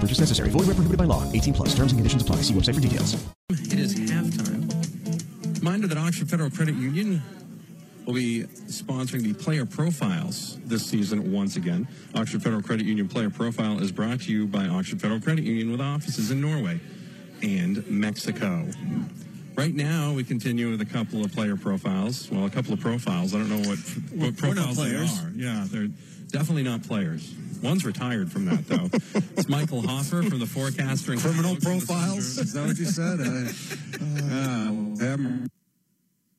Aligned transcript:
Purchase 0.00 0.18
necessary. 0.18 0.48
Void 0.50 0.66
where 0.66 0.74
prohibited 0.74 0.98
by 0.98 1.04
law. 1.04 1.30
18 1.32 1.54
plus. 1.54 1.74
Terms 1.74 1.92
and 1.92 1.98
conditions 1.98 2.22
apply. 2.22 2.36
See 2.36 2.54
website 2.54 2.74
for 2.74 2.80
details. 2.80 3.22
It 3.50 3.78
is 3.78 3.94
halftime. 3.94 4.66
Reminder 5.58 5.86
that 5.88 5.98
Oxford 5.98 6.30
Federal 6.30 6.50
Credit 6.50 6.74
Union 6.74 7.22
will 8.06 8.14
be 8.14 8.44
sponsoring 8.66 9.22
the 9.22 9.34
player 9.34 9.66
profiles 9.66 10.58
this 10.64 10.86
season 10.86 11.32
once 11.32 11.56
again. 11.56 11.86
Oxford 12.14 12.42
Federal 12.42 12.62
Credit 12.62 12.86
Union 12.86 13.08
Player 13.08 13.28
Profile 13.28 13.78
is 13.80 13.92
brought 13.92 14.22
to 14.22 14.32
you 14.32 14.46
by 14.46 14.66
Oxford 14.66 15.00
Federal 15.00 15.20
Credit 15.20 15.44
Union 15.44 15.70
with 15.70 15.80
offices 15.80 16.30
in 16.30 16.40
Norway 16.40 16.80
and 17.42 17.86
Mexico. 17.88 18.66
Right 19.60 19.74
now, 19.74 20.14
we 20.14 20.24
continue 20.24 20.70
with 20.70 20.80
a 20.80 20.86
couple 20.86 21.22
of 21.22 21.34
player 21.34 21.54
profiles. 21.54 22.30
Well, 22.30 22.46
a 22.46 22.50
couple 22.50 22.72
of 22.72 22.80
profiles. 22.80 23.34
I 23.34 23.38
don't 23.40 23.50
know 23.50 23.68
what 23.68 23.78
what 24.14 24.34
profiles 24.38 24.78
they 24.78 24.84
players. 24.84 25.22
are. 25.22 25.30
Yeah, 25.36 25.66
they're 25.68 25.88
definitely 26.28 26.62
not 26.62 26.82
players. 26.82 27.34
One's 27.62 27.84
retired 27.84 28.32
from 28.32 28.46
that 28.46 28.66
though. 28.66 28.88
it's 29.36 29.50
Michael 29.50 29.82
Hoffer 29.82 30.22
from 30.22 30.38
the 30.38 30.46
Forecaster 30.46 31.12
and 31.12 31.20
Criminal 31.20 31.56
Catalog 31.56 31.62
from 31.62 31.78
the 31.78 31.86
profiles? 31.86 32.38
Is 32.38 32.54
that 32.54 32.68
what 32.68 32.78
you 32.78 32.86
said? 32.86 33.20
Uh, 34.00 35.04
uh, 35.04 35.14
um, 35.14 35.46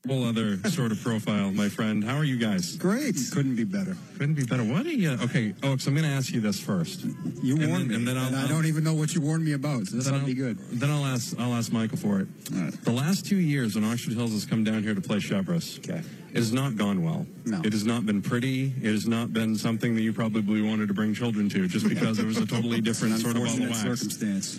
Whole 0.08 0.24
other 0.24 0.56
sort 0.68 0.90
of 0.90 1.00
profile, 1.00 1.52
my 1.52 1.68
friend. 1.68 2.02
How 2.02 2.16
are 2.16 2.24
you 2.24 2.36
guys? 2.36 2.74
great. 2.74 3.14
Couldn't 3.32 3.54
be 3.54 3.62
better. 3.62 3.96
Couldn't 4.18 4.34
be 4.34 4.42
better. 4.44 4.64
What 4.64 4.84
are 4.84 4.88
you? 4.90 5.12
Okay, 5.12 5.54
oh, 5.62 5.70
Oakes. 5.74 5.86
I'm 5.86 5.94
going 5.94 6.04
to 6.04 6.10
ask 6.12 6.32
you 6.32 6.40
this 6.40 6.58
first. 6.58 7.04
You 7.40 7.54
And 7.54 7.68
warned 7.68 7.90
then- 7.92 7.98
and 7.98 8.08
then 8.08 8.18
I'll- 8.18 8.34
I 8.34 8.48
don't 8.48 8.66
even 8.66 8.82
know 8.82 8.94
what 8.94 9.14
you 9.14 9.20
warned 9.20 9.44
me 9.44 9.52
about, 9.52 9.86
so 9.86 9.94
this 9.94 10.06
Then 10.06 10.14
ought 10.14 10.16
to 10.16 10.20
I'll- 10.22 10.26
be 10.26 10.34
good. 10.34 10.58
Then 10.72 10.90
I'll 10.90 11.04
ask. 11.06 11.38
I'll 11.38 11.54
ask 11.54 11.70
Michael 11.70 11.98
for 11.98 12.18
it. 12.18 12.26
All 12.52 12.62
right. 12.62 12.84
The 12.84 12.90
last 12.90 13.26
two 13.26 13.36
years, 13.36 13.76
when 13.76 13.84
Oxford 13.84 14.14
Hills 14.14 14.32
has 14.32 14.44
come 14.44 14.64
down 14.64 14.82
here 14.82 14.92
to 14.96 15.00
play 15.00 15.18
Cheverus, 15.18 15.78
Okay. 15.78 16.02
it 16.32 16.36
has 16.36 16.52
not 16.52 16.74
gone 16.76 17.04
well. 17.04 17.24
No. 17.46 17.60
It 17.62 17.72
has 17.72 17.84
not 17.84 18.04
been 18.04 18.22
pretty. 18.22 18.74
It 18.82 18.90
has 18.90 19.06
not 19.06 19.32
been 19.32 19.54
something 19.54 19.94
that 19.94 20.02
you 20.02 20.12
probably 20.12 20.62
wanted 20.62 20.88
to 20.88 20.94
bring 20.94 21.14
children 21.14 21.48
to, 21.50 21.68
just 21.68 21.88
because 21.88 22.18
it 22.18 22.26
was 22.26 22.38
a 22.38 22.46
totally 22.46 22.80
different 22.90 23.20
sort 23.20 23.36
of 23.36 23.44
ball 23.44 23.54
of 23.54 23.60
wax. 23.70 23.82
circumstance. 23.82 24.58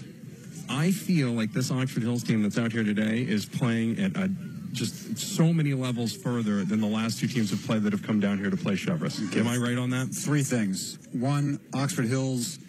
I 0.70 0.92
feel 0.92 1.32
like 1.34 1.52
this 1.52 1.70
Oxford 1.70 2.04
Hills 2.04 2.24
team 2.24 2.44
that's 2.44 2.58
out 2.58 2.72
here 2.72 2.86
today 2.86 3.24
is 3.28 3.44
playing 3.46 4.00
at 4.00 4.16
a, 4.16 4.32
just 4.74 5.18
so 5.18 5.54
many 5.54 5.74
levels 5.74 6.16
further 6.16 6.66
than 6.66 6.82
the 6.82 6.88
last 6.88 7.20
two 7.20 7.28
teams 7.28 7.52
have 7.52 7.64
played 7.66 7.84
that 7.84 7.94
have 7.94 8.04
come 8.04 8.20
down 8.20 8.38
here 8.38 8.50
to 8.50 8.58
play 8.58 8.74
Cheverus. 8.74 9.20
Am 9.38 9.48
I 9.48 9.58
right 9.58 9.78
on 9.78 9.92
that? 9.92 10.08
Three 10.08 10.44
things. 10.44 10.98
One, 11.12 11.60
Oxford 11.74 12.06
Hills 12.06 12.60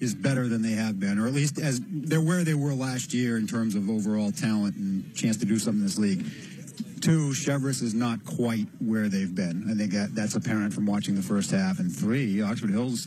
is 0.00 0.14
better 0.14 0.48
than 0.48 0.62
they 0.62 0.72
have 0.72 0.98
been, 0.98 1.18
or 1.18 1.28
at 1.28 1.32
least 1.32 1.60
as 1.60 1.80
they're 1.88 2.20
where 2.20 2.42
they 2.42 2.54
were 2.54 2.74
last 2.74 3.14
year 3.14 3.36
in 3.36 3.46
terms 3.46 3.76
of 3.76 3.88
overall 3.88 4.32
talent 4.32 4.74
and 4.76 5.14
chance 5.14 5.36
to 5.36 5.46
do 5.46 5.58
something 5.58 5.80
in 5.80 5.86
this 5.86 5.98
league. 5.98 6.26
Two, 7.00 7.32
Cheverus 7.32 7.82
is 7.82 7.94
not 7.94 8.24
quite 8.24 8.66
where 8.80 9.08
they've 9.08 9.32
been. 9.32 9.68
I 9.70 9.74
think 9.74 9.92
that, 9.92 10.14
that's 10.14 10.34
apparent 10.34 10.72
from 10.72 10.86
watching 10.86 11.14
the 11.14 11.22
first 11.22 11.50
half. 11.50 11.78
And 11.78 11.94
three, 11.94 12.40
Oxford 12.42 12.70
Hills, 12.70 13.06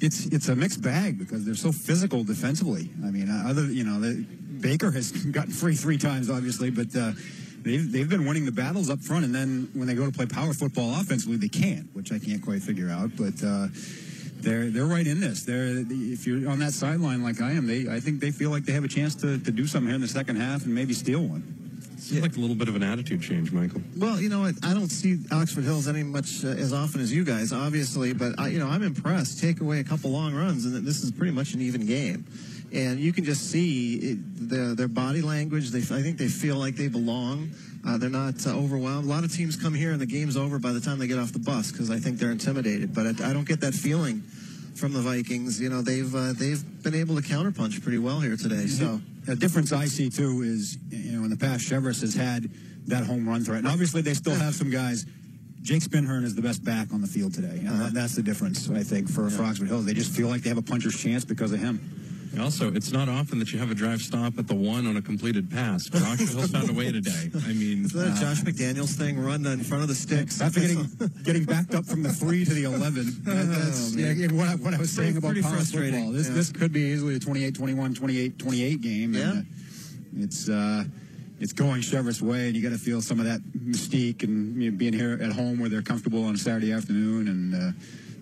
it's 0.00 0.26
it's 0.26 0.48
a 0.48 0.56
mixed 0.56 0.82
bag 0.82 1.18
because 1.18 1.44
they're 1.44 1.54
so 1.54 1.72
physical 1.72 2.24
defensively. 2.24 2.90
I 3.04 3.10
mean, 3.10 3.30
uh, 3.30 3.48
other 3.48 3.64
you 3.66 3.84
know, 3.84 4.00
the, 4.00 4.26
Baker 4.64 4.90
has 4.90 5.12
gotten 5.12 5.52
free 5.52 5.74
three 5.74 5.98
times, 5.98 6.30
obviously, 6.30 6.70
but 6.70 6.88
uh, 6.96 7.12
they've 7.60 7.92
they've 7.92 8.08
been 8.08 8.24
winning 8.24 8.46
the 8.46 8.52
battles 8.52 8.88
up 8.88 8.98
front, 9.00 9.26
and 9.26 9.34
then 9.34 9.68
when 9.74 9.86
they 9.86 9.94
go 9.94 10.06
to 10.06 10.10
play 10.10 10.24
power 10.24 10.54
football 10.54 10.98
offensively, 10.98 11.36
they 11.36 11.50
can't, 11.50 11.86
which 11.94 12.12
I 12.12 12.18
can't 12.18 12.42
quite 12.42 12.62
figure 12.62 12.88
out. 12.88 13.10
But 13.14 13.34
uh, 13.44 13.68
they're 14.40 14.70
they're 14.70 14.86
right 14.86 15.06
in 15.06 15.20
this. 15.20 15.42
They're 15.42 15.84
if 15.86 16.26
you're 16.26 16.48
on 16.48 16.60
that 16.60 16.72
sideline 16.72 17.22
like 17.22 17.42
I 17.42 17.52
am, 17.52 17.66
they 17.66 17.88
I 17.88 18.00
think 18.00 18.20
they 18.20 18.30
feel 18.30 18.48
like 18.48 18.64
they 18.64 18.72
have 18.72 18.84
a 18.84 18.88
chance 18.88 19.14
to, 19.16 19.38
to 19.38 19.50
do 19.50 19.66
something 19.66 19.88
here 19.88 19.96
in 19.96 20.00
the 20.00 20.08
second 20.08 20.36
half 20.36 20.64
and 20.64 20.74
maybe 20.74 20.94
steal 20.94 21.20
one. 21.20 21.42
Seems 21.98 22.22
like 22.22 22.36
a 22.36 22.40
little 22.40 22.56
bit 22.56 22.68
of 22.68 22.76
an 22.76 22.82
attitude 22.82 23.22
change, 23.22 23.52
Michael. 23.52 23.82
Well, 23.96 24.20
you 24.20 24.28
know 24.28 24.40
what? 24.40 24.54
I 24.62 24.74
don't 24.74 24.90
see 24.90 25.18
Oxford 25.30 25.64
Hills 25.64 25.88
any 25.88 26.02
much 26.02 26.44
uh, 26.44 26.48
as 26.48 26.72
often 26.72 27.00
as 27.02 27.12
you 27.12 27.24
guys, 27.24 27.52
obviously, 27.52 28.14
but 28.14 28.38
I, 28.38 28.48
you 28.48 28.58
know 28.58 28.68
I'm 28.68 28.82
impressed. 28.82 29.40
Take 29.40 29.60
away 29.60 29.80
a 29.80 29.84
couple 29.84 30.10
long 30.10 30.34
runs, 30.34 30.64
and 30.64 30.86
this 30.86 31.02
is 31.02 31.10
pretty 31.12 31.32
much 31.32 31.52
an 31.52 31.60
even 31.60 31.84
game. 31.84 32.24
And 32.72 32.98
you 32.98 33.12
can 33.12 33.24
just 33.24 33.50
see 33.50 33.94
it, 33.96 34.18
their 34.48 34.74
their 34.74 34.88
body 34.88 35.22
language. 35.22 35.70
They, 35.70 35.78
I 35.78 36.02
think 36.02 36.18
they 36.18 36.28
feel 36.28 36.56
like 36.56 36.76
they 36.76 36.88
belong. 36.88 37.50
Uh, 37.86 37.98
they're 37.98 38.10
not 38.10 38.46
uh, 38.46 38.56
overwhelmed. 38.56 39.06
A 39.06 39.08
lot 39.08 39.24
of 39.24 39.32
teams 39.32 39.56
come 39.56 39.74
here 39.74 39.92
and 39.92 40.00
the 40.00 40.06
game's 40.06 40.36
over 40.36 40.58
by 40.58 40.72
the 40.72 40.80
time 40.80 40.98
they 40.98 41.06
get 41.06 41.18
off 41.18 41.32
the 41.32 41.38
bus 41.38 41.70
because 41.70 41.90
I 41.90 41.98
think 41.98 42.18
they're 42.18 42.32
intimidated. 42.32 42.94
But 42.94 43.20
I, 43.20 43.30
I 43.30 43.32
don't 43.32 43.46
get 43.46 43.60
that 43.60 43.74
feeling 43.74 44.22
from 44.74 44.92
the 44.92 45.00
Vikings. 45.00 45.60
You 45.60 45.68
know, 45.68 45.82
they've 45.82 46.12
uh, 46.14 46.32
they've 46.32 46.82
been 46.82 46.94
able 46.94 47.14
to 47.16 47.22
counterpunch 47.22 47.82
pretty 47.82 47.98
well 47.98 48.20
here 48.20 48.36
today. 48.36 48.66
So. 48.66 49.00
A 49.26 49.34
difference 49.34 49.72
I 49.72 49.86
see 49.86 50.10
too 50.10 50.42
is, 50.42 50.76
you 50.90 51.12
know, 51.16 51.24
in 51.24 51.30
the 51.30 51.36
past, 51.38 51.64
Cheverus 51.64 52.02
has 52.02 52.14
had 52.14 52.50
that 52.88 53.06
home 53.06 53.26
run 53.26 53.42
threat. 53.42 53.60
And 53.60 53.66
obviously, 53.68 54.02
they 54.02 54.12
still 54.12 54.34
have 54.34 54.54
some 54.54 54.68
guys. 54.70 55.06
Jake 55.62 55.80
Spinhern 55.82 56.24
is 56.24 56.34
the 56.34 56.42
best 56.42 56.62
back 56.62 56.92
on 56.92 57.00
the 57.00 57.06
field 57.06 57.32
today. 57.32 57.60
That- 57.62 57.94
that's 57.94 58.14
the 58.16 58.22
difference, 58.22 58.68
I 58.68 58.82
think, 58.82 59.08
for, 59.08 59.30
for 59.30 59.42
Oxford 59.44 59.68
Hills. 59.68 59.86
They 59.86 59.94
just 59.94 60.12
feel 60.14 60.28
like 60.28 60.42
they 60.42 60.50
have 60.50 60.58
a 60.58 60.62
puncher's 60.62 60.94
chance 61.00 61.24
because 61.24 61.52
of 61.52 61.60
him. 61.60 61.80
Also, 62.40 62.72
it's 62.72 62.92
not 62.92 63.08
often 63.08 63.38
that 63.38 63.52
you 63.52 63.58
have 63.58 63.70
a 63.70 63.74
drive 63.74 64.00
stop 64.02 64.38
at 64.38 64.46
the 64.46 64.54
one 64.54 64.86
on 64.86 64.96
a 64.96 65.02
completed 65.02 65.50
pass, 65.50 65.88
but 65.88 66.02
Oxford 66.02 66.28
Hills 66.30 66.50
found 66.50 66.68
a 66.68 66.72
way 66.72 66.90
today. 66.92 67.30
I 67.46 67.52
mean, 67.52 67.84
Is 67.86 67.92
that 67.92 68.16
a 68.16 68.20
Josh 68.20 68.42
McDaniels 68.42 68.94
thing? 68.96 69.18
Run 69.18 69.46
in 69.46 69.60
front 69.60 69.82
of 69.82 69.88
the 69.88 69.94
sticks. 69.94 70.40
After 70.40 70.60
getting 70.60 70.88
getting 71.22 71.44
backed 71.44 71.74
up 71.74 71.86
from 71.86 72.02
the 72.02 72.12
three 72.12 72.44
to 72.44 72.52
the 72.54 72.64
11, 72.64 73.04
that- 73.24 73.46
that's 73.48 73.94
Oh, 73.94 73.98
yeah, 73.98 74.12
yeah, 74.12 74.32
what, 74.32 74.48
I, 74.48 74.54
what 74.56 74.74
I 74.74 74.78
was 74.78 74.90
saying 74.90 75.16
about 75.16 75.28
Pretty 75.28 75.42
power 75.42 75.52
frustrating, 75.54 75.94
football. 75.94 76.12
This, 76.12 76.28
yeah. 76.28 76.34
this 76.34 76.50
could 76.52 76.72
be 76.72 76.80
easily 76.80 77.16
a 77.16 77.18
28 77.18 77.54
21, 77.54 77.94
28 77.94 78.38
28 78.38 78.80
game. 78.80 79.14
Yeah. 79.14 79.30
And, 79.30 79.38
uh, 79.40 79.42
it's, 80.24 80.48
uh, 80.48 80.84
it's 81.40 81.52
going 81.52 81.80
Cheverus's 81.82 82.22
way, 82.22 82.46
and 82.46 82.56
you 82.56 82.62
got 82.62 82.70
to 82.70 82.78
feel 82.78 83.00
some 83.02 83.18
of 83.18 83.26
that 83.26 83.40
mystique 83.58 84.22
and 84.22 84.60
you 84.62 84.70
know, 84.70 84.76
being 84.76 84.92
here 84.92 85.18
at 85.20 85.32
home 85.32 85.58
where 85.58 85.68
they're 85.68 85.82
comfortable 85.82 86.24
on 86.24 86.34
a 86.34 86.38
Saturday 86.38 86.72
afternoon, 86.72 87.28
and 87.28 87.54
uh, 87.54 87.72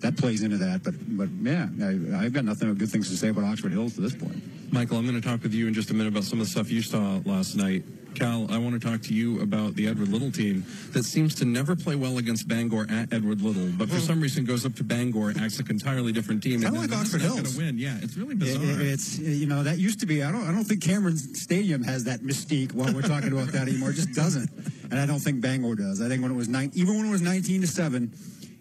that 0.03 0.17
plays 0.17 0.43
into 0.43 0.57
that. 0.57 0.83
But 0.83 0.93
but 1.17 1.29
yeah, 1.41 1.67
I, 1.81 2.25
I've 2.25 2.33
got 2.33 2.45
nothing 2.45 2.69
but 2.69 2.77
good 2.77 2.89
things 2.89 3.09
to 3.09 3.17
say 3.17 3.29
about 3.29 3.45
Oxford 3.45 3.71
Hills 3.71 3.95
to 3.95 4.01
this 4.01 4.15
point. 4.15 4.41
Michael, 4.71 4.97
I'm 4.97 5.07
going 5.07 5.19
to 5.19 5.27
talk 5.27 5.43
with 5.43 5.53
you 5.53 5.67
in 5.67 5.73
just 5.73 5.91
a 5.91 5.93
minute 5.93 6.11
about 6.11 6.23
some 6.23 6.39
of 6.39 6.45
the 6.45 6.51
stuff 6.51 6.71
you 6.71 6.81
saw 6.81 7.19
last 7.25 7.55
night. 7.55 7.83
Cal, 8.15 8.47
I 8.51 8.57
want 8.59 8.79
to 8.79 8.87
talk 8.87 9.01
to 9.03 9.13
you 9.13 9.41
about 9.41 9.75
the 9.75 9.87
Edward 9.87 10.09
Little 10.09 10.31
team 10.31 10.65
that 10.91 11.03
seems 11.03 11.33
to 11.35 11.45
never 11.45 11.75
play 11.75 11.95
well 11.95 12.19
against 12.19 12.47
Bangor 12.47 12.85
at 12.89 13.11
Edward 13.11 13.41
Little, 13.41 13.71
but 13.75 13.89
for 13.89 13.95
mm. 13.95 14.01
some 14.01 14.21
reason 14.21 14.45
goes 14.45 14.65
up 14.65 14.75
to 14.75 14.83
Bangor 14.83 15.29
and 15.29 15.39
acts 15.39 15.59
like 15.59 15.69
an 15.69 15.77
entirely 15.77 16.11
different 16.11 16.43
team. 16.43 16.61
Kinda 16.61 16.79
and 16.79 16.91
like 16.91 16.99
Oxford 16.99 17.21
Hills. 17.21 17.41
gonna 17.41 17.57
win. 17.57 17.77
Yeah, 17.77 17.97
it's 18.01 18.15
really 18.15 18.33
It- 18.33 18.39
bizarre. 18.39 18.63
it- 18.63 18.81
it's 18.81 19.17
you 19.17 19.47
know 19.47 19.63
that 19.63 19.79
used 19.79 19.99
to 20.01 20.05
be. 20.05 20.21
I 20.21 20.31
don't. 20.31 20.43
I 20.43 20.51
don't 20.51 20.63
think 20.63 20.81
Cameron 20.81 21.17
Stadium 21.17 21.83
has 21.83 22.03
that 22.03 22.21
mystique. 22.21 22.73
While 22.73 22.93
we're 22.93 23.01
talking 23.01 23.31
about 23.31 23.47
that 23.53 23.67
anymore, 23.67 23.91
it 23.91 23.95
just 23.95 24.13
doesn't. 24.13 24.49
And 24.91 24.99
I 24.99 25.07
don't 25.07 25.19
think 25.19 25.41
Bangor 25.41 25.75
does. 25.75 26.01
I 26.01 26.07
think 26.07 26.21
when 26.21 26.31
it 26.31 26.35
was 26.35 26.49
nine, 26.49 26.71
even 26.75 26.95
when 26.95 27.07
it 27.07 27.11
was 27.11 27.21
nineteen 27.21 27.61
to 27.61 27.67
seven, 27.67 28.11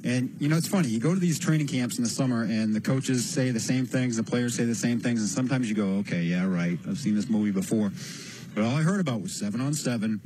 and 0.04 0.34
you 0.40 0.48
know 0.48 0.56
it's 0.56 0.68
funny. 0.68 0.88
You 0.88 1.00
go 1.00 1.14
to 1.14 1.20
these 1.20 1.38
training 1.38 1.68
camps 1.68 1.98
in 1.98 2.04
the 2.04 2.10
summer, 2.10 2.42
and 2.42 2.74
the 2.74 2.80
coaches 2.80 3.24
say 3.24 3.50
the 3.50 3.60
same 3.60 3.86
things, 3.86 4.16
the 4.16 4.22
players 4.22 4.54
say 4.54 4.64
the 4.64 4.74
same 4.74 4.98
things, 4.98 5.20
and 5.20 5.28
sometimes 5.28 5.68
you 5.68 5.76
go, 5.76 5.98
okay, 5.98 6.22
yeah, 6.22 6.46
right. 6.46 6.78
I've 6.88 6.98
seen 6.98 7.14
this 7.14 7.28
movie 7.28 7.52
before. 7.52 7.92
But 8.54 8.64
all 8.64 8.76
I 8.76 8.82
heard 8.82 9.00
about 9.00 9.22
was 9.22 9.32
seven 9.32 9.60
on 9.60 9.74
seven. 9.74 10.20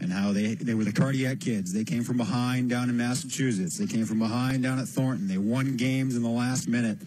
And 0.00 0.12
how 0.12 0.32
they, 0.32 0.54
they 0.54 0.74
were 0.74 0.82
the 0.82 0.92
cardiac 0.92 1.38
kids. 1.38 1.72
They 1.72 1.84
came 1.84 2.02
from 2.02 2.16
behind 2.16 2.68
down 2.68 2.90
in 2.90 2.96
Massachusetts. 2.96 3.78
They 3.78 3.86
came 3.86 4.04
from 4.04 4.18
behind 4.18 4.64
down 4.64 4.80
at 4.80 4.88
Thornton. 4.88 5.28
They 5.28 5.38
won 5.38 5.76
games 5.76 6.16
in 6.16 6.24
the 6.24 6.28
last 6.28 6.66
minute. 6.66 6.98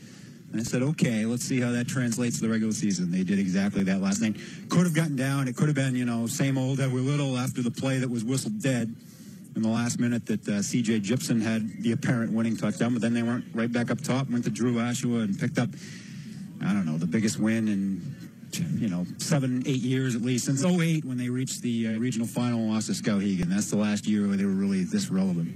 And 0.53 0.61
I 0.61 0.63
said, 0.63 0.81
okay, 0.81 1.25
let's 1.25 1.43
see 1.43 1.59
how 1.59 1.71
that 1.71 1.89
translates 1.89 2.37
to 2.37 2.43
the 2.43 2.49
regular 2.49 2.71
season. 2.71 3.11
They 3.11 3.25
did 3.25 3.37
exactly 3.37 3.83
that 3.83 3.99
last 3.99 4.21
night. 4.21 4.37
Could 4.69 4.85
have 4.85 4.93
gotten 4.93 5.17
down. 5.17 5.49
It 5.49 5.57
could 5.57 5.67
have 5.67 5.75
been, 5.75 5.93
you 5.93 6.05
know, 6.05 6.25
same 6.25 6.57
old 6.57 6.79
Edward 6.79 7.01
Little 7.01 7.37
after 7.37 7.61
the 7.61 7.69
play 7.69 7.97
that 7.97 8.09
was 8.09 8.23
whistled 8.23 8.61
dead 8.61 8.95
in 9.55 9.61
the 9.61 9.69
last 9.69 9.99
minute 9.99 10.25
that 10.25 10.47
uh, 10.47 10.61
C.J. 10.61 10.99
Gibson 10.99 11.39
had 11.39 11.81
the 11.81 11.93
apparent 11.93 12.33
winning 12.33 12.57
touchdown. 12.57 12.93
But 12.93 13.01
then 13.01 13.13
they 13.13 13.23
went 13.23 13.45
right 13.53 13.71
back 13.71 13.89
up 13.89 14.01
top, 14.01 14.29
went 14.29 14.43
to 14.45 14.49
Drew 14.49 14.79
Ashua 14.79 15.19
and 15.19 15.39
picked 15.39 15.57
up, 15.57 15.69
I 16.61 16.73
don't 16.73 16.85
know, 16.85 16.97
the 16.97 17.05
biggest 17.05 17.39
win 17.39 17.67
in, 17.67 18.15
you 18.77 18.89
know, 18.89 19.05
seven, 19.17 19.63
eight 19.65 19.81
years 19.81 20.15
at 20.15 20.21
least, 20.21 20.45
since 20.45 20.63
08 20.63 21.05
when 21.05 21.17
they 21.17 21.29
reached 21.29 21.61
the 21.61 21.87
uh, 21.87 21.99
regional 21.99 22.27
final 22.27 22.59
and 22.59 22.73
lost 22.73 22.87
to 22.87 22.93
Skowhegan. 22.93 23.45
That's 23.45 23.69
the 23.69 23.77
last 23.77 24.07
year 24.07 24.27
where 24.27 24.37
they 24.37 24.45
were 24.45 24.51
really 24.51 24.83
this 24.83 25.09
relevant. 25.09 25.55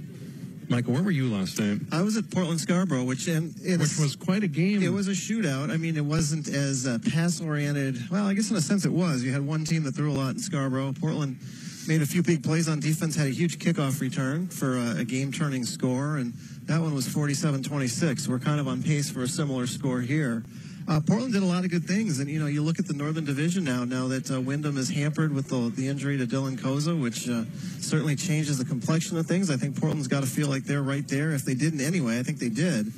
Michael, 0.70 0.94
where 0.94 1.02
were 1.02 1.10
you 1.10 1.28
last 1.28 1.58
night? 1.58 1.80
I 1.90 2.00
was 2.02 2.16
at 2.16 2.30
Portland 2.30 2.60
Scarborough, 2.60 3.02
which 3.02 3.26
and 3.26 3.52
it's, 3.60 3.98
Which 3.98 3.98
was 3.98 4.14
quite 4.14 4.44
a 4.44 4.48
game. 4.48 4.84
It 4.84 4.92
was 4.92 5.08
a 5.08 5.10
shootout. 5.10 5.68
I 5.68 5.76
mean, 5.76 5.96
it 5.96 6.04
wasn't 6.04 6.46
as 6.46 6.86
uh, 6.86 6.98
pass 7.12 7.40
oriented. 7.40 8.08
Well, 8.08 8.24
I 8.24 8.34
guess 8.34 8.52
in 8.52 8.56
a 8.56 8.60
sense 8.60 8.84
it 8.84 8.92
was. 8.92 9.24
You 9.24 9.32
had 9.32 9.44
one 9.44 9.64
team 9.64 9.82
that 9.82 9.96
threw 9.96 10.12
a 10.12 10.14
lot 10.14 10.30
in 10.30 10.38
Scarborough. 10.38 10.94
Portland 11.00 11.38
made 11.86 12.02
a 12.02 12.06
few 12.06 12.22
big 12.22 12.42
plays 12.42 12.68
on 12.68 12.80
defense, 12.80 13.16
had 13.16 13.26
a 13.26 13.30
huge 13.30 13.58
kickoff 13.58 14.00
return 14.00 14.48
for 14.48 14.76
a, 14.76 15.00
a 15.00 15.04
game 15.04 15.32
turning 15.32 15.64
score, 15.64 16.16
and 16.16 16.32
that 16.64 16.80
one 16.80 16.94
was 16.94 17.08
47 17.08 17.62
26. 17.62 18.28
We're 18.28 18.38
kind 18.38 18.60
of 18.60 18.68
on 18.68 18.82
pace 18.82 19.10
for 19.10 19.22
a 19.22 19.28
similar 19.28 19.66
score 19.66 20.00
here. 20.00 20.44
Uh, 20.88 21.00
Portland 21.00 21.32
did 21.32 21.42
a 21.42 21.46
lot 21.46 21.64
of 21.64 21.70
good 21.70 21.84
things, 21.84 22.18
and 22.18 22.28
you 22.28 22.40
know, 22.40 22.46
you 22.46 22.62
look 22.62 22.78
at 22.78 22.86
the 22.86 22.94
Northern 22.94 23.24
Division 23.24 23.62
now. 23.62 23.84
Now 23.84 24.08
that 24.08 24.30
uh, 24.30 24.40
Windham 24.40 24.76
is 24.76 24.90
hampered 24.90 25.32
with 25.32 25.48
the, 25.48 25.70
the 25.74 25.88
injury 25.88 26.18
to 26.18 26.26
Dylan 26.26 26.58
Koza, 26.58 27.00
which 27.00 27.28
uh, 27.28 27.44
certainly 27.80 28.16
changes 28.16 28.58
the 28.58 28.64
complexion 28.64 29.16
of 29.16 29.26
things. 29.26 29.50
I 29.50 29.56
think 29.56 29.78
Portland's 29.78 30.08
got 30.08 30.22
to 30.22 30.28
feel 30.28 30.48
like 30.48 30.64
they're 30.64 30.82
right 30.82 31.06
there. 31.06 31.30
If 31.32 31.44
they 31.44 31.54
didn't 31.54 31.80
anyway, 31.80 32.18
I 32.18 32.22
think 32.22 32.38
they 32.38 32.48
did. 32.48 32.92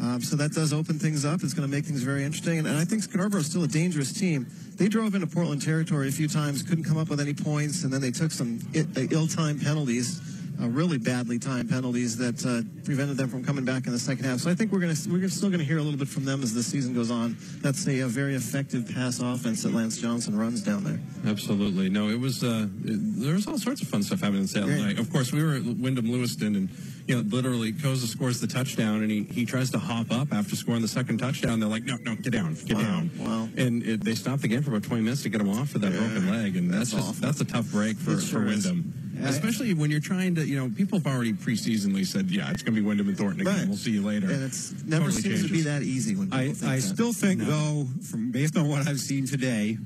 Um, 0.00 0.20
so 0.20 0.36
that 0.36 0.52
does 0.52 0.72
open 0.72 0.98
things 0.98 1.24
up. 1.24 1.42
It's 1.42 1.54
going 1.54 1.68
to 1.68 1.74
make 1.74 1.84
things 1.84 2.02
very 2.02 2.24
interesting. 2.24 2.58
And, 2.58 2.66
and 2.66 2.76
I 2.76 2.84
think 2.84 3.02
Scarborough 3.02 3.40
is 3.40 3.46
still 3.46 3.64
a 3.64 3.68
dangerous 3.68 4.12
team. 4.12 4.46
They 4.76 4.88
drove 4.88 5.14
into 5.14 5.26
Portland 5.26 5.62
territory 5.62 6.08
a 6.08 6.12
few 6.12 6.28
times, 6.28 6.62
couldn't 6.62 6.84
come 6.84 6.98
up 6.98 7.08
with 7.08 7.20
any 7.20 7.32
points, 7.32 7.84
and 7.84 7.92
then 7.92 8.02
they 8.02 8.10
took 8.10 8.30
some 8.30 8.60
ill-timed 8.74 9.62
penalties 9.62 10.35
uh, 10.60 10.68
really 10.68 10.98
badly 10.98 11.38
timed 11.38 11.68
penalties 11.68 12.16
that 12.16 12.44
uh, 12.46 12.62
prevented 12.84 13.16
them 13.16 13.28
from 13.28 13.44
coming 13.44 13.64
back 13.64 13.86
in 13.86 13.92
the 13.92 13.98
second 13.98 14.24
half. 14.24 14.40
So 14.40 14.50
I 14.50 14.54
think 14.54 14.72
we're 14.72 14.80
going 14.80 14.94
to 14.94 15.10
we're 15.10 15.28
still 15.28 15.48
going 15.48 15.60
to 15.60 15.64
hear 15.64 15.78
a 15.78 15.82
little 15.82 15.98
bit 15.98 16.08
from 16.08 16.24
them 16.24 16.42
as 16.42 16.54
the 16.54 16.62
season 16.62 16.94
goes 16.94 17.10
on. 17.10 17.36
That's 17.60 17.86
a, 17.86 18.00
a, 18.00 18.06
very 18.06 18.34
effective 18.34 18.90
pass 18.94 19.20
offense 19.20 19.62
that 19.62 19.74
Lance 19.74 19.98
Johnson 19.98 20.38
runs 20.38 20.62
down 20.62 20.84
there. 20.84 20.98
Absolutely, 21.26 21.88
no, 21.88 22.08
it 22.08 22.18
was 22.18 22.42
uh, 22.42 22.68
it, 22.84 23.20
there 23.20 23.34
was 23.34 23.46
all 23.46 23.58
sorts 23.58 23.82
of 23.82 23.88
fun 23.88 24.02
stuff 24.02 24.20
happening 24.20 24.42
in 24.42 24.48
Saturday 24.48 24.82
night. 24.82 24.98
Of 24.98 25.12
course, 25.12 25.32
we 25.32 25.42
were 25.42 25.54
at 25.54 25.64
Windham 25.64 26.10
Lewiston, 26.10 26.56
and 26.56 26.70
you 27.06 27.16
know, 27.16 27.22
literally 27.22 27.72
Koza 27.72 28.06
scores 28.06 28.40
the 28.40 28.46
touchdown, 28.46 29.02
and 29.02 29.10
he, 29.10 29.24
he 29.24 29.46
tries 29.46 29.70
to 29.72 29.78
hop 29.78 30.10
up 30.10 30.32
after 30.32 30.56
scoring 30.56 30.82
the 30.82 30.88
second 30.88 31.18
touchdown. 31.18 31.60
They're 31.60 31.68
like, 31.68 31.84
no, 31.84 31.96
no, 32.02 32.16
get 32.16 32.32
down, 32.32 32.54
get 32.54 32.76
wow. 32.76 32.82
down. 32.82 33.10
Wow. 33.18 33.48
And 33.56 33.82
it, 33.82 34.04
they 34.04 34.14
stopped 34.14 34.42
the 34.42 34.48
game 34.48 34.62
for 34.62 34.70
about 34.70 34.84
20 34.84 35.02
minutes 35.02 35.22
to 35.22 35.28
get 35.28 35.40
him 35.40 35.50
off 35.50 35.70
for 35.70 35.78
that 35.78 35.92
yeah. 35.92 35.98
broken 35.98 36.30
leg, 36.30 36.56
and 36.56 36.72
that's, 36.72 36.92
that's 36.92 37.06
just 37.06 37.20
that's 37.20 37.40
a 37.40 37.44
tough 37.44 37.70
break 37.70 37.96
for, 37.96 38.18
sure 38.20 38.40
for 38.40 38.46
Windham. 38.46 39.05
Especially 39.24 39.74
when 39.74 39.90
you're 39.90 40.00
trying 40.00 40.34
to, 40.36 40.46
you 40.46 40.56
know, 40.58 40.70
people 40.76 40.98
have 40.98 41.06
already 41.06 41.32
preseasonally 41.32 42.06
said, 42.06 42.30
yeah, 42.30 42.50
it's 42.50 42.62
going 42.62 42.74
to 42.74 42.80
be 42.80 42.86
Windham 42.86 43.08
and 43.08 43.16
Thornton 43.16 43.40
again. 43.40 43.56
Right. 43.56 43.68
We'll 43.68 43.76
see 43.76 43.92
you 43.92 44.02
later. 44.02 44.30
And 44.30 44.42
it's 44.44 44.72
never 44.84 45.06
totally 45.06 45.22
seems 45.22 45.24
changes. 45.24 45.46
to 45.46 45.52
be 45.52 45.60
that 45.62 45.82
easy 45.82 46.16
when 46.16 46.32
I, 46.32 46.52
think 46.52 46.70
I 46.70 46.76
that. 46.76 46.82
still 46.82 47.12
think, 47.12 47.40
no. 47.40 47.46
though, 47.46 47.86
from 48.10 48.30
based 48.30 48.56
on 48.56 48.68
what 48.68 48.86
I've 48.86 49.00
seen 49.00 49.26
today, 49.26 49.78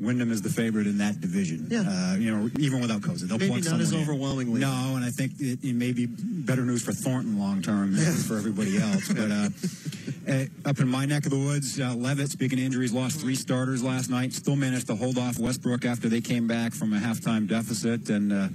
Windham 0.00 0.30
is 0.30 0.42
the 0.42 0.50
favorite 0.50 0.86
in 0.86 0.98
that 0.98 1.20
division. 1.20 1.68
Yeah. 1.70 1.84
Uh, 1.86 2.16
you 2.16 2.34
know, 2.34 2.50
even 2.58 2.80
without 2.80 3.00
Koza. 3.00 3.22
They'll 3.22 3.38
Maybe 3.38 3.60
not 3.62 3.80
as 3.80 3.92
in. 3.92 4.00
overwhelmingly. 4.00 4.60
No, 4.60 4.94
and 4.94 5.04
I 5.04 5.10
think 5.10 5.32
it, 5.40 5.58
it, 5.62 5.74
may 5.74 5.92
be 5.92 6.06
better 6.06 6.64
news 6.64 6.82
for 6.82 6.92
Thornton 6.92 7.38
long 7.38 7.62
term 7.62 7.94
than 7.94 8.12
for 8.14 8.36
everybody 8.36 8.76
else. 8.76 9.08
But 9.08 9.30
uh, 9.30 9.48
uh, 10.28 10.68
up 10.68 10.78
in 10.80 10.88
my 10.88 11.06
neck 11.06 11.24
of 11.24 11.30
the 11.30 11.38
woods, 11.38 11.80
uh, 11.80 11.94
Leavitt, 11.94 12.30
speaking 12.30 12.58
of 12.58 12.64
injuries, 12.64 12.92
lost 12.92 13.20
three 13.20 13.34
starters 13.36 13.82
last 13.82 14.10
night. 14.10 14.32
Still 14.32 14.56
managed 14.56 14.88
to 14.88 14.94
hold 14.94 15.18
off 15.18 15.38
Westbrook 15.38 15.84
after 15.84 16.08
they 16.08 16.20
came 16.20 16.46
back 16.46 16.74
from 16.74 16.92
a 16.92 16.98
halftime 16.98 17.48
deficit. 17.48 18.10
And 18.10 18.32
uh, 18.32 18.48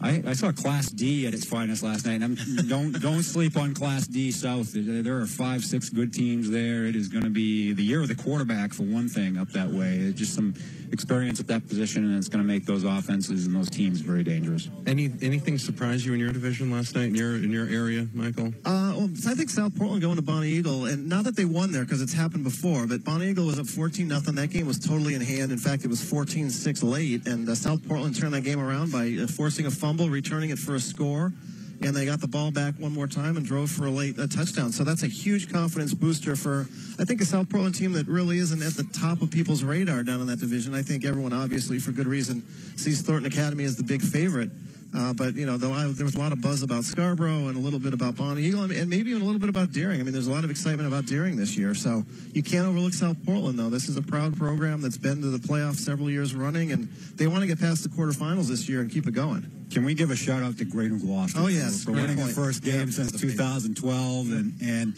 I, 0.00 0.22
I, 0.26 0.32
saw 0.32 0.52
Class 0.52 0.90
D 0.90 1.26
at 1.26 1.34
its 1.34 1.44
finest 1.44 1.82
last 1.82 2.06
night. 2.06 2.22
And 2.22 2.24
I'm, 2.24 2.68
don't 2.68 2.92
don't 3.00 3.22
sleep 3.22 3.56
on 3.56 3.74
Class 3.74 4.06
D 4.06 4.30
South. 4.30 4.70
There 4.72 5.18
are 5.18 5.26
five, 5.26 5.64
six 5.64 5.88
good 5.90 6.12
teams 6.12 6.50
there. 6.50 6.84
It 6.84 6.96
is 6.96 7.08
going 7.08 7.24
to 7.24 7.30
be 7.30 7.72
the 7.72 7.82
year 7.82 8.00
of 8.02 8.08
the 8.08 8.14
quarterback 8.14 8.72
for 8.72 8.84
one 8.84 9.08
thing 9.08 9.38
up 9.38 9.48
that 9.50 9.68
way. 9.68 9.96
It's 9.96 10.18
just 10.18 10.34
some 10.34 10.54
experience 10.92 11.40
at 11.40 11.46
that 11.48 11.66
position, 11.68 12.04
and 12.04 12.16
it's 12.16 12.28
going 12.28 12.42
to 12.42 12.46
make 12.46 12.64
those 12.64 12.84
offenses 12.84 13.46
and 13.46 13.54
those 13.54 13.70
teams 13.70 14.00
very 14.00 14.22
dangerous. 14.22 14.68
Any 14.86 15.12
anything 15.20 15.58
surprise 15.58 16.06
you 16.06 16.14
in 16.14 16.20
your 16.20 16.32
division 16.32 16.70
last 16.70 16.94
night 16.94 17.08
in 17.08 17.14
your 17.14 17.34
in 17.34 17.50
your 17.50 17.68
area, 17.68 18.06
Michael? 18.14 18.48
Uh, 18.64 18.94
well, 18.96 19.10
I 19.26 19.34
think 19.34 19.50
South 19.50 19.76
Portland 19.76 20.02
going 20.02 20.16
to 20.16 20.22
Bonnie 20.22 20.48
Eagle, 20.48 20.86
and 20.86 21.08
not 21.08 21.24
that 21.24 21.36
they 21.36 21.44
won 21.44 21.72
there 21.72 21.84
because 21.84 22.02
it's 22.02 22.12
happened 22.12 22.44
before, 22.44 22.86
but 22.86 23.04
Bonnie 23.04 23.28
Eagle 23.28 23.46
was 23.46 23.58
up 23.58 23.66
14 23.66 24.06
nothing. 24.06 24.34
That 24.36 24.48
game 24.48 24.66
was 24.66 24.78
totally 24.78 25.14
in 25.14 25.20
hand. 25.20 25.52
In 25.52 25.58
fact, 25.58 25.84
it 25.84 25.88
was 25.88 26.00
14-6 26.00 26.82
late, 26.82 27.26
and 27.26 27.48
uh, 27.48 27.54
South 27.54 27.86
Portland 27.86 28.18
turned 28.18 28.34
that 28.34 28.42
game 28.42 28.60
around 28.60 28.92
by 28.92 29.18
uh, 29.22 29.26
forcing 29.26 29.66
a 29.66 29.70
fumble, 29.88 30.10
returning 30.10 30.50
it 30.50 30.58
for 30.58 30.74
a 30.74 30.80
score 30.80 31.32
and 31.80 31.96
they 31.96 32.04
got 32.04 32.20
the 32.20 32.28
ball 32.28 32.50
back 32.50 32.74
one 32.74 32.92
more 32.92 33.06
time 33.06 33.38
and 33.38 33.46
drove 33.46 33.70
for 33.70 33.86
a 33.86 33.90
late 33.90 34.18
a 34.18 34.28
touchdown. 34.28 34.70
So 34.70 34.84
that's 34.84 35.02
a 35.02 35.06
huge 35.06 35.50
confidence 35.50 35.94
booster 35.94 36.36
for, 36.36 36.66
I 36.98 37.06
think, 37.06 37.22
a 37.22 37.24
South 37.24 37.48
Portland 37.48 37.74
team 37.74 37.92
that 37.92 38.06
really 38.06 38.36
isn't 38.36 38.62
at 38.62 38.74
the 38.74 38.84
top 38.92 39.22
of 39.22 39.30
people's 39.30 39.64
radar 39.64 40.02
down 40.02 40.20
in 40.20 40.26
that 40.26 40.40
division. 40.40 40.74
I 40.74 40.82
think 40.82 41.06
everyone, 41.06 41.32
obviously, 41.32 41.78
for 41.78 41.92
good 41.92 42.06
reason, 42.06 42.42
sees 42.76 43.00
Thornton 43.00 43.32
Academy 43.32 43.64
as 43.64 43.76
the 43.76 43.82
big 43.82 44.02
favorite. 44.02 44.50
Uh, 44.94 45.12
but 45.12 45.34
you 45.34 45.44
know, 45.44 45.58
though 45.58 45.72
I, 45.72 45.86
there 45.88 46.06
was 46.06 46.14
a 46.14 46.18
lot 46.18 46.32
of 46.32 46.40
buzz 46.40 46.62
about 46.62 46.84
Scarborough 46.84 47.48
and 47.48 47.56
a 47.56 47.60
little 47.60 47.78
bit 47.78 47.92
about 47.92 48.16
Bonnie 48.16 48.42
Eagle, 48.42 48.62
and 48.62 48.88
maybe 48.88 49.10
even 49.10 49.22
a 49.22 49.24
little 49.24 49.40
bit 49.40 49.50
about 49.50 49.72
Deering. 49.72 50.00
I 50.00 50.02
mean, 50.02 50.12
there's 50.12 50.26
a 50.28 50.32
lot 50.32 50.44
of 50.44 50.50
excitement 50.50 50.88
about 50.88 51.06
Deering 51.06 51.36
this 51.36 51.56
year. 51.56 51.74
So 51.74 52.04
you 52.32 52.42
can't 52.42 52.66
overlook 52.66 52.94
South 52.94 53.16
Portland, 53.26 53.58
though. 53.58 53.68
This 53.68 53.88
is 53.88 53.96
a 53.96 54.02
proud 54.02 54.36
program 54.36 54.80
that's 54.80 54.96
been 54.96 55.20
to 55.20 55.28
the 55.28 55.38
playoffs 55.38 55.76
several 55.76 56.10
years 56.10 56.34
running, 56.34 56.72
and 56.72 56.88
they 57.16 57.26
want 57.26 57.42
to 57.42 57.46
get 57.46 57.60
past 57.60 57.82
the 57.82 57.90
quarterfinals 57.90 58.48
this 58.48 58.68
year 58.68 58.80
and 58.80 58.90
keep 58.90 59.06
it 59.06 59.12
going. 59.12 59.50
Can 59.70 59.84
we 59.84 59.92
give 59.92 60.10
a 60.10 60.16
shout 60.16 60.42
out 60.42 60.56
to 60.58 60.64
Gray-New 60.64 61.00
Gloucester? 61.00 61.40
Oh 61.40 61.48
yes, 61.48 61.84
for 61.84 61.92
winning 61.92 62.16
the 62.16 62.32
first 62.32 62.64
game 62.64 62.86
yeah, 62.86 62.92
since 62.92 63.12
2012, 63.20 64.32
and 64.32 64.54
and 64.62 64.96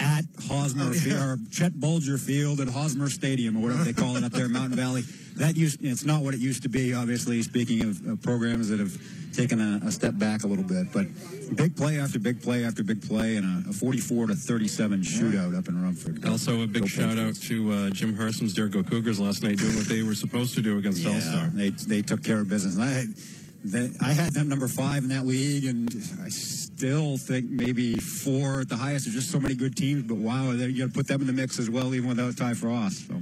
at 0.00 0.24
Hosmer 0.48 0.84
oh, 0.84 0.92
yeah. 0.92 1.00
Field, 1.00 1.22
or 1.22 1.38
Chet 1.50 1.78
Bulger 1.78 2.18
Field 2.18 2.60
at 2.60 2.68
Hosmer 2.68 3.08
Stadium, 3.08 3.56
or 3.56 3.60
whatever 3.60 3.84
they 3.84 3.92
call 3.92 4.16
it 4.16 4.24
up 4.24 4.32
there 4.32 4.46
in 4.46 4.52
Mountain 4.52 4.76
Valley. 4.76 5.02
That 5.36 5.56
used, 5.56 5.84
it's 5.84 6.04
not 6.04 6.22
what 6.22 6.34
it 6.34 6.40
used 6.40 6.62
to 6.62 6.68
be, 6.68 6.94
obviously, 6.94 7.42
speaking 7.42 7.82
of, 7.82 8.06
of 8.06 8.22
programs 8.22 8.68
that 8.68 8.78
have 8.78 8.96
taken 9.34 9.60
a, 9.60 9.84
a, 9.86 9.90
step 9.90 10.16
back 10.16 10.44
a 10.44 10.46
little 10.46 10.64
bit. 10.64 10.92
But 10.92 11.06
big 11.56 11.76
play 11.76 11.98
after 11.98 12.18
big 12.18 12.40
play 12.40 12.64
after 12.64 12.84
big 12.84 13.06
play 13.06 13.36
and 13.36 13.66
a, 13.66 13.70
a 13.70 13.72
44 13.72 14.28
to 14.28 14.34
37 14.34 15.00
shootout 15.00 15.52
yeah. 15.52 15.58
up 15.58 15.68
in 15.68 15.82
Rumford. 15.82 16.24
Also, 16.26 16.62
a 16.62 16.66
big 16.66 16.82
Go 16.82 16.88
shout 16.88 17.18
out 17.18 17.34
to 17.34 17.72
uh, 17.72 17.90
Jim 17.90 18.14
Herson's 18.14 18.52
Jericho 18.54 18.82
Cougars 18.82 19.18
last 19.18 19.42
night 19.42 19.58
doing 19.58 19.74
what 19.74 19.86
they 19.86 20.02
were 20.02 20.14
supposed 20.14 20.54
to 20.54 20.62
do 20.62 20.78
against 20.78 21.02
yeah, 21.02 21.14
All-Star. 21.14 21.50
They, 21.52 21.70
they 21.70 22.02
took 22.02 22.22
care 22.22 22.38
of 22.38 22.48
business. 22.48 22.76
And 22.76 22.84
I, 22.84 23.04
they, 23.64 23.90
I 24.00 24.12
had 24.12 24.34
them 24.34 24.48
number 24.48 24.68
five 24.68 25.04
in 25.04 25.08
that 25.08 25.26
league, 25.26 25.64
and 25.64 25.88
I 26.22 26.28
still 26.28 27.16
think 27.16 27.50
maybe 27.50 27.94
four 27.94 28.60
at 28.60 28.68
the 28.68 28.76
highest. 28.76 29.06
There's 29.06 29.16
just 29.16 29.30
so 29.30 29.40
many 29.40 29.54
good 29.54 29.76
teams, 29.76 30.02
but 30.04 30.16
wow, 30.16 30.50
you 30.50 30.78
got 30.78 30.92
to 30.92 30.92
put 30.92 31.06
them 31.08 31.22
in 31.22 31.26
the 31.26 31.32
mix 31.32 31.58
as 31.58 31.70
well, 31.70 31.94
even 31.94 32.08
without 32.08 32.36
Ty 32.36 32.54
Frost. 32.54 33.08
So. 33.08 33.14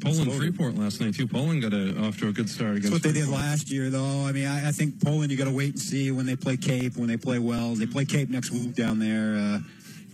Poland 0.00 0.32
Freeport 0.32 0.76
last 0.76 1.00
night 1.00 1.14
too. 1.14 1.26
Poland 1.26 1.62
got 1.62 1.74
a, 1.74 1.98
off 2.00 2.18
to 2.18 2.28
a 2.28 2.32
good 2.32 2.48
start 2.48 2.76
against. 2.76 2.90
That's 2.90 3.04
what 3.04 3.14
they 3.14 3.20
did 3.20 3.28
last 3.28 3.70
year, 3.70 3.90
though. 3.90 4.24
I 4.24 4.32
mean, 4.32 4.46
I, 4.46 4.68
I 4.68 4.72
think 4.72 5.02
Poland. 5.02 5.30
You 5.30 5.36
got 5.36 5.44
to 5.44 5.54
wait 5.54 5.70
and 5.70 5.78
see 5.78 6.10
when 6.10 6.26
they 6.26 6.36
play 6.36 6.56
Cape, 6.56 6.96
when 6.96 7.08
they 7.08 7.18
play 7.18 7.38
Wells. 7.38 7.78
They 7.78 7.86
play 7.86 8.06
Cape 8.06 8.30
next 8.30 8.50
week 8.50 8.74
down 8.74 8.98
there. 8.98 9.36
Uh, 9.36 9.58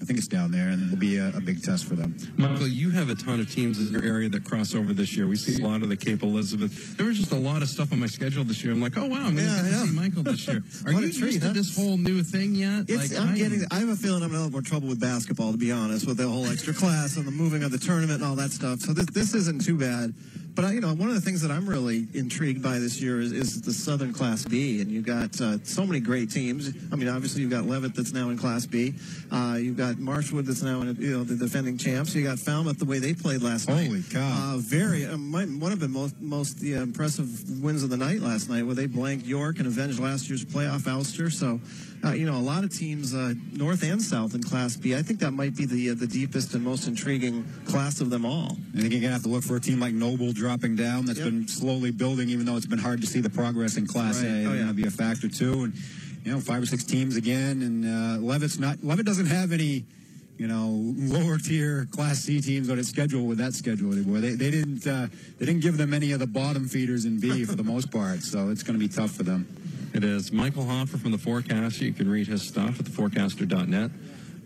I 0.01 0.05
think 0.05 0.19
it's 0.19 0.29
down 0.29 0.51
there, 0.51 0.69
and 0.69 0.83
it'll 0.83 0.99
be 0.99 1.17
a, 1.17 1.29
a, 1.29 1.41
big 1.41 1.63
test 1.63 1.87
for 1.87 1.95
them. 1.95 2.17
Michael, 2.37 2.69
you 2.69 2.91
have 2.91 3.09
a 3.09 3.15
ton 3.15 3.41
of 3.41 3.51
teams 3.51 3.81
in 3.81 3.93
your 3.93 4.05
area 4.05 4.29
that 4.29 4.45
cross 4.45 4.75
over 4.75 4.93
this 4.93 5.17
year. 5.17 5.27
We 5.27 5.37
see 5.37 5.63
a 5.63 5.67
lot 5.67 5.83
of 5.83 5.89
the 5.89 5.97
Cape 5.97 6.23
Elizabeth. 6.23 6.97
There 6.97 7.07
was 7.07 7.19
just 7.19 7.33
a 7.33 7.37
lot 7.37 7.63
of 7.63 7.69
stuff 7.69 7.93
on 7.93 8.01
my 8.01 8.07
schedule 8.07 8.45
this 8.45 8.63
year. 8.63 8.73
I'm 8.73 8.81
like, 8.81 8.97
oh 8.99 9.07
wow, 9.07 9.27
I'm 9.27 9.37
going 9.37 9.49
to 9.49 9.87
see 9.87 9.95
Michael 9.95 10.23
this 10.23 10.47
year. 10.47 10.63
Are 10.87 10.93
you 10.93 11.07
used 11.07 11.43
to 11.43 11.49
this 11.49 11.77
whole 11.77 11.97
new 11.97 12.23
thing 12.23 12.55
yet? 12.55 12.91
Like, 12.91 13.17
I'm 13.17 13.31
I 13.31 13.37
getting. 13.37 13.65
I 13.71 13.77
have 13.77 13.89
a 13.89 13.97
feeling 13.97 14.23
I'm 14.23 14.29
going 14.29 14.41
to 14.41 14.45
have 14.45 14.53
more 14.53 14.63
trouble 14.63 14.89
with 14.89 15.01
basketball, 15.01 15.53
to 15.53 15.59
be 15.59 15.73
honest, 15.73 16.07
with 16.07 16.19
the 16.19 16.29
whole 16.29 16.47
extra 16.47 16.75
class 16.75 17.17
and 17.17 17.27
the 17.27 17.31
moving 17.31 17.63
of 17.63 17.73
the 17.73 17.79
tournament 17.79 18.21
and 18.21 18.25
all 18.25 18.37
that 18.37 18.51
stuff. 18.51 18.81
So 18.81 18.93
this 18.93 19.07
this 19.07 19.35
isn't 19.35 19.65
too 19.65 19.79
bad. 19.79 20.15
But 20.57 20.73
you 20.73 20.81
know, 20.81 20.95
one 20.95 21.11
of 21.11 21.15
the 21.15 21.21
things 21.21 21.43
that 21.43 21.51
I'm 21.51 21.69
really 21.69 22.09
intrigued 22.15 22.63
by 22.63 22.79
this 22.79 22.99
year 22.99 23.21
is, 23.21 23.31
is 23.31 23.61
the 23.61 23.75
Southern 23.75 24.15
Class 24.15 24.43
B, 24.43 24.81
and 24.81 24.91
you've 24.91 25.05
got 25.05 25.39
uh, 25.39 25.59
so 25.65 25.85
many 25.85 26.01
great 26.01 26.31
teams. 26.31 26.73
I 26.91 26.97
mean, 26.97 27.09
obviously 27.09 27.43
you've 27.43 27.51
got 27.51 27.67
Leavitt 27.67 27.95
that's 27.95 28.15
now 28.15 28.31
in 28.31 28.39
Class 28.39 28.65
B. 28.65 28.95
Uh, 29.31 29.59
you've 29.61 29.77
got 29.77 29.97
Marshwood 29.97 30.47
that's 30.47 30.63
now 30.63 30.81
in 30.81 30.97
you 30.97 31.19
know 31.19 31.25
the 31.25 31.37
defending 31.37 31.77
champs. 31.77 32.15
You 32.15 32.25
got 32.25 32.39
Falmouth 32.39 32.79
the 32.79 32.87
way 32.87 32.99
they 32.99 33.13
played 33.13 33.43
last 33.43 33.69
Holy 33.69 33.83
night. 33.83 33.89
Holy 33.89 34.03
cow! 34.03 34.55
Uh, 34.55 34.57
very 34.57 35.05
uh, 35.05 35.19
one 35.19 35.73
of 35.73 35.79
the 35.79 35.89
most 35.89 36.19
most 36.23 36.59
the, 36.61 36.73
impressive 36.73 37.63
wins 37.63 37.83
of 37.83 37.91
the 37.91 37.99
night 37.99 38.21
last 38.21 38.49
night, 38.49 38.65
where 38.65 38.75
they 38.75 38.87
blanked 38.87 39.27
York 39.27 39.59
and 39.59 39.67
avenged 39.67 40.01
last 40.01 40.31
year's 40.31 40.43
playoff 40.43 40.85
ouster. 40.85 41.31
So 41.31 41.61
uh, 42.05 42.13
you 42.13 42.27
know, 42.27 42.37
a 42.37 42.41
lot 42.41 42.63
of 42.63 42.71
teams, 42.71 43.15
uh, 43.15 43.35
north 43.53 43.83
and 43.83 44.01
south 44.01 44.35
in 44.35 44.43
Class 44.43 44.77
B. 44.77 44.95
I 44.95 45.03
think 45.03 45.21
that 45.21 45.33
might 45.33 45.57
be 45.57 45.67
the 45.67 45.91
uh, 45.91 45.95
the 45.95 46.07
deepest 46.07 46.55
and 46.55 46.63
most 46.63 46.87
intriguing 46.87 47.45
class 47.67 48.01
of 48.01 48.11
them 48.11 48.25
all. 48.25 48.57
I 48.75 48.81
think 48.81 48.93
you're 48.93 49.01
gonna 49.01 49.13
have 49.13 49.23
to 49.25 49.29
look 49.29 49.43
for 49.43 49.57
a 49.57 49.61
team 49.61 49.81
like 49.81 49.93
Noble 49.93 50.33
dropping 50.47 50.77
down. 50.77 51.05
That's 51.07 51.19
yep. 51.19 51.29
been 51.29 51.49
slowly 51.49 51.91
building, 51.91 52.29
even 52.29 52.47
though 52.47 52.57
it's 52.57 52.67
been 52.67 52.79
hard 52.79 53.01
to 53.01 53.07
see 53.07 53.21
the 53.21 53.31
progress 53.31 53.77
in 53.77 53.87
Class 53.87 54.23
right. 54.23 54.31
A. 54.31 54.47
Oh, 54.47 54.53
yeah. 54.53 54.61
Gonna 54.61 54.75
be 54.75 54.87
a 54.87 54.91
factor 54.91 55.29
too, 55.29 55.65
and 55.65 55.75
you 56.25 56.33
know, 56.33 56.41
five 56.41 56.63
or 56.63 56.67
six 56.67 56.85
teams 56.85 57.17
again. 57.17 57.63
And 57.63 57.85
uh, 57.85 58.25
Leavitt's 58.25 58.59
not. 58.59 58.83
Leavitt 58.83 59.07
doesn't 59.07 59.27
have 59.27 59.53
any 59.53 59.85
you 60.39 60.47
know, 60.47 60.69
lower 60.97 61.39
tier 61.39 61.89
Class 61.93 62.19
C 62.21 62.41
teams 62.41 62.69
on 62.69 62.79
its 62.79 62.89
schedule 62.89 63.25
with 63.25 63.39
that 63.39 63.55
schedule 63.55 63.93
anymore. 63.93 64.21
They, 64.21 64.33
they 64.33 64.51
didn't 64.51 64.87
uh, 64.87 65.09
they 65.39 65.47
didn't 65.47 65.63
give 65.63 65.79
them 65.79 65.95
any 65.95 66.13
of 66.13 66.21
the 66.21 66.27
bottom 66.27 66.69
feeders 66.69 67.07
in 67.07 67.19
B 67.19 67.45
for 67.45 67.57
the 67.57 67.65
most 67.65 67.91
part, 67.91 68.21
so 68.21 68.51
it's 68.51 68.63
going 68.63 68.79
to 68.79 68.87
be 68.87 68.93
tough 68.93 69.13
for 69.13 69.23
them. 69.23 69.47
It 69.95 70.05
is 70.05 70.31
Michael 70.31 70.65
Hoffer 70.67 70.99
from 70.99 71.13
the 71.13 71.19
Forecast. 71.19 71.81
You 71.81 71.93
can 71.93 72.09
read 72.09 72.27
his 72.27 72.43
stuff 72.43 72.79
at 72.79 72.87
theforecaster.net. 72.87 73.91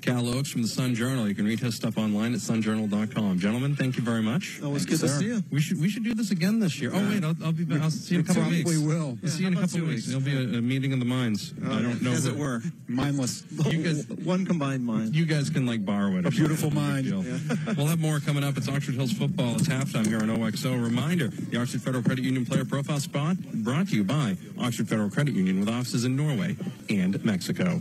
Cal 0.01 0.29
Oakes 0.29 0.51
from 0.51 0.63
the 0.63 0.69
Sun 0.69 0.95
Journal. 0.95 1.29
You 1.29 1.35
can 1.35 1.45
read 1.45 1.61
his 1.61 1.75
stuff 1.75 1.99
online 1.99 2.33
at 2.33 2.41
sunjournal.com. 2.41 3.39
Gentlemen, 3.39 3.77
thank 3.77 3.97
you 3.97 4.03
very 4.03 4.23
much. 4.23 4.61
Always 4.63 4.85
good 4.85 5.01
you, 5.01 5.09
to 5.09 5.09
see 5.09 5.25
you. 5.27 5.43
We 5.51 5.61
should 5.61 5.81
we 5.81 5.89
should 5.89 6.05
do 6.05 6.15
this 6.15 6.31
again 6.31 6.59
this 6.59 6.81
year. 6.81 6.91
Oh 6.95 7.09
wait, 7.09 7.23
I'll, 7.23 7.37
I'll 7.45 7.53
be 7.53 7.65
back. 7.65 7.83
I'll 7.83 7.91
see 7.91 8.15
you 8.15 8.21
in 8.21 8.25
a 8.25 8.29
couple 8.29 8.43
probably 8.43 8.65
weeks. 8.65 8.71
Probably 8.73 8.97
will. 8.97 9.19
Yeah, 9.23 9.29
see 9.29 9.43
you 9.43 9.49
in 9.49 9.57
a 9.57 9.61
couple 9.61 9.81
weeks. 9.83 10.07
There'll 10.07 10.23
be 10.23 10.37
a, 10.37 10.59
a, 10.59 10.63
meeting 10.63 10.93
of 10.93 10.99
the 10.99 11.05
minds. 11.05 11.53
Uh, 11.63 11.73
I 11.73 11.83
don't 11.83 12.03
know. 12.03 12.13
As 12.13 12.27
it 12.27 12.37
were, 12.37 12.63
mindless. 12.89 13.45
You 13.67 13.83
guys, 13.83 14.07
one 14.25 14.47
combined 14.47 14.85
mind. 14.85 15.15
You 15.15 15.27
guys 15.27 15.51
can 15.51 15.67
like 15.67 15.85
borrow 15.85 16.17
it. 16.17 16.27
A 16.27 16.31
beautiful 16.31 16.71
mind. 16.71 17.07
Yeah. 17.07 17.39
we'll 17.77 17.87
have 17.87 18.01
more 18.01 18.21
coming 18.21 18.45
up. 18.45 18.57
It's 18.57 18.69
Oxford 18.69 18.95
Hills 18.95 19.13
football. 19.13 19.55
It's 19.57 19.69
halftime 19.69 20.07
here 20.07 20.21
on 20.21 20.31
OXO. 20.31 20.77
Reminder: 20.77 21.29
the 21.29 21.61
Oxford 21.61 21.83
Federal 21.83 22.03
Credit 22.03 22.25
Union 22.25 22.47
player 22.47 22.65
profile 22.65 23.01
spot 23.01 23.37
brought 23.55 23.89
to 23.89 23.97
you 23.97 24.05
by 24.05 24.37
Oxford 24.59 24.89
Federal 24.89 25.11
Credit 25.11 25.35
Union 25.35 25.61
with 25.61 25.69
offices 25.69 26.05
in 26.05 26.17
Norway 26.17 26.57
and 26.89 27.23
Mexico 27.25 27.81